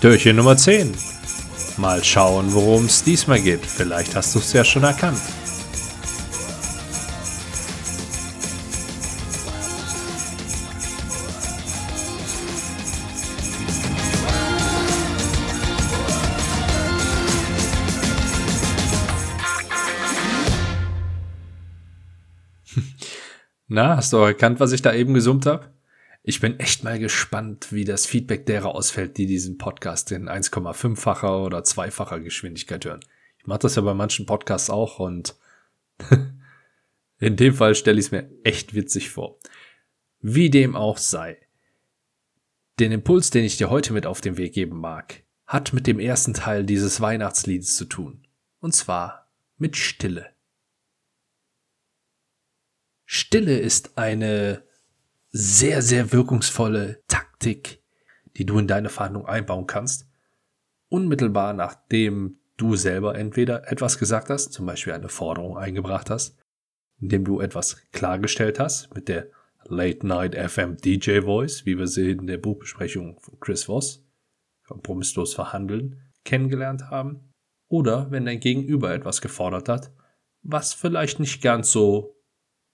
Türchen 0.00 0.36
Nummer 0.36 0.56
10. 0.56 0.92
Mal 1.78 2.04
schauen, 2.04 2.54
worum 2.54 2.84
es 2.84 3.02
diesmal 3.02 3.40
geht. 3.40 3.66
Vielleicht 3.66 4.14
hast 4.14 4.36
du 4.36 4.38
es 4.38 4.52
ja 4.52 4.62
schon 4.64 4.84
erkannt. 4.84 5.18
Na, 23.68 23.96
hast 23.96 24.12
du 24.12 24.18
auch 24.18 24.26
erkannt, 24.26 24.60
was 24.60 24.72
ich 24.72 24.82
da 24.82 24.92
eben 24.92 25.14
gesummt 25.14 25.46
habe? 25.46 25.72
Ich 26.24 26.40
bin 26.40 26.60
echt 26.60 26.84
mal 26.84 26.98
gespannt, 26.98 27.72
wie 27.72 27.84
das 27.84 28.06
Feedback 28.06 28.46
derer 28.46 28.74
ausfällt, 28.74 29.16
die 29.18 29.26
diesen 29.26 29.58
Podcast 29.58 30.12
in 30.12 30.28
1,5-facher 30.28 31.42
oder 31.42 31.64
zweifacher 31.64 32.20
Geschwindigkeit 32.20 32.84
hören. 32.84 33.00
Ich 33.38 33.46
mache 33.46 33.60
das 33.60 33.74
ja 33.74 33.82
bei 33.82 33.94
manchen 33.94 34.24
Podcasts 34.24 34.70
auch 34.70 35.00
und 35.00 35.34
in 37.18 37.36
dem 37.36 37.54
Fall 37.54 37.74
stelle 37.74 37.98
ich 37.98 38.06
es 38.06 38.12
mir 38.12 38.30
echt 38.44 38.74
witzig 38.74 39.10
vor. 39.10 39.38
Wie 40.20 40.48
dem 40.48 40.76
auch 40.76 40.98
sei. 40.98 41.38
Den 42.78 42.92
Impuls, 42.92 43.30
den 43.30 43.44
ich 43.44 43.56
dir 43.56 43.68
heute 43.68 43.92
mit 43.92 44.06
auf 44.06 44.20
den 44.20 44.36
Weg 44.36 44.52
geben 44.52 44.78
mag, 44.78 45.24
hat 45.46 45.72
mit 45.72 45.88
dem 45.88 45.98
ersten 45.98 46.34
Teil 46.34 46.64
dieses 46.64 47.00
Weihnachtsliedes 47.00 47.76
zu 47.76 47.84
tun. 47.84 48.26
Und 48.60 48.74
zwar 48.74 49.28
mit 49.58 49.76
Stille. 49.76 50.30
Stille 53.32 53.58
ist 53.58 53.96
eine 53.96 54.62
sehr, 55.30 55.80
sehr 55.80 56.12
wirkungsvolle 56.12 57.02
Taktik, 57.08 57.82
die 58.36 58.44
du 58.44 58.58
in 58.58 58.66
deine 58.66 58.90
Verhandlung 58.90 59.24
einbauen 59.24 59.66
kannst. 59.66 60.06
Unmittelbar 60.90 61.54
nachdem 61.54 62.40
du 62.58 62.76
selber 62.76 63.14
entweder 63.14 63.72
etwas 63.72 63.98
gesagt 63.98 64.28
hast, 64.28 64.52
zum 64.52 64.66
Beispiel 64.66 64.92
eine 64.92 65.08
Forderung 65.08 65.56
eingebracht 65.56 66.10
hast, 66.10 66.36
indem 67.00 67.24
du 67.24 67.40
etwas 67.40 67.78
klargestellt 67.92 68.60
hast 68.60 68.94
mit 68.94 69.08
der 69.08 69.28
Late 69.64 70.06
Night 70.06 70.34
FM 70.34 70.76
DJ 70.76 71.22
Voice, 71.22 71.64
wie 71.64 71.78
wir 71.78 71.86
sie 71.86 72.10
in 72.10 72.26
der 72.26 72.36
Buchbesprechung 72.36 73.18
von 73.18 73.40
Chris 73.40 73.64
Voss, 73.64 74.04
kompromisslos 74.66 75.32
verhandeln, 75.32 76.02
kennengelernt 76.26 76.90
haben. 76.90 77.32
Oder 77.68 78.10
wenn 78.10 78.26
dein 78.26 78.40
Gegenüber 78.40 78.92
etwas 78.92 79.22
gefordert 79.22 79.70
hat, 79.70 79.90
was 80.42 80.74
vielleicht 80.74 81.18
nicht 81.18 81.40
ganz 81.40 81.72
so 81.72 82.11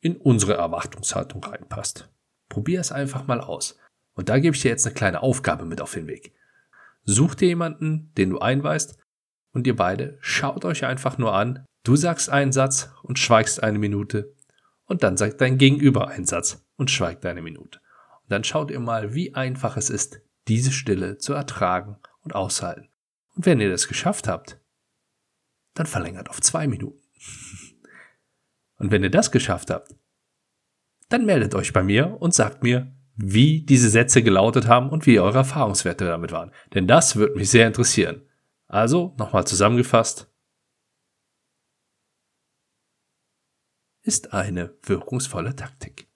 in 0.00 0.16
unsere 0.16 0.54
Erwartungshaltung 0.54 1.42
reinpasst. 1.42 2.08
Probier 2.48 2.80
es 2.80 2.92
einfach 2.92 3.26
mal 3.26 3.40
aus. 3.40 3.78
Und 4.14 4.28
da 4.28 4.38
gebe 4.38 4.54
ich 4.56 4.62
dir 4.62 4.70
jetzt 4.70 4.86
eine 4.86 4.94
kleine 4.94 5.22
Aufgabe 5.22 5.64
mit 5.64 5.80
auf 5.80 5.94
den 5.94 6.06
Weg. 6.06 6.34
Such 7.04 7.34
dir 7.34 7.48
jemanden, 7.48 8.12
den 8.16 8.30
du 8.30 8.38
einweist, 8.38 8.98
und 9.52 9.66
ihr 9.66 9.76
beide 9.76 10.18
schaut 10.20 10.64
euch 10.64 10.84
einfach 10.84 11.18
nur 11.18 11.34
an. 11.34 11.64
Du 11.82 11.96
sagst 11.96 12.28
einen 12.28 12.52
Satz 12.52 12.90
und 13.02 13.18
schweigst 13.18 13.62
eine 13.62 13.78
Minute. 13.78 14.34
Und 14.84 15.02
dann 15.02 15.16
sagt 15.16 15.40
dein 15.40 15.58
Gegenüber 15.58 16.08
einen 16.08 16.26
Satz 16.26 16.64
und 16.76 16.90
schweigt 16.90 17.24
eine 17.26 17.42
Minute. 17.42 17.80
Und 18.22 18.32
dann 18.32 18.44
schaut 18.44 18.70
ihr 18.70 18.80
mal, 18.80 19.14
wie 19.14 19.34
einfach 19.34 19.76
es 19.76 19.90
ist, 19.90 20.20
diese 20.48 20.72
Stille 20.72 21.18
zu 21.18 21.32
ertragen 21.32 21.96
und 22.20 22.34
aushalten. 22.34 22.88
Und 23.34 23.46
wenn 23.46 23.60
ihr 23.60 23.70
das 23.70 23.88
geschafft 23.88 24.28
habt, 24.28 24.60
dann 25.74 25.86
verlängert 25.86 26.30
auf 26.30 26.40
zwei 26.40 26.66
Minuten. 26.66 27.00
Und 28.78 28.90
wenn 28.90 29.02
ihr 29.02 29.10
das 29.10 29.30
geschafft 29.30 29.70
habt, 29.70 29.94
dann 31.08 31.26
meldet 31.26 31.54
euch 31.54 31.72
bei 31.72 31.82
mir 31.82 32.20
und 32.20 32.34
sagt 32.34 32.62
mir, 32.62 32.94
wie 33.16 33.62
diese 33.62 33.90
Sätze 33.90 34.22
gelautet 34.22 34.68
haben 34.68 34.90
und 34.90 35.06
wie 35.06 35.18
eure 35.18 35.38
Erfahrungswerte 35.38 36.06
damit 36.06 36.30
waren. 36.30 36.52
Denn 36.74 36.86
das 36.86 37.16
würde 37.16 37.34
mich 37.34 37.50
sehr 37.50 37.66
interessieren. 37.66 38.22
Also, 38.68 39.14
nochmal 39.18 39.46
zusammengefasst, 39.46 40.30
ist 44.02 44.32
eine 44.32 44.74
wirkungsvolle 44.82 45.56
Taktik. 45.56 46.08